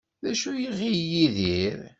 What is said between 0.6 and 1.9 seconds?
iɣil Yidir?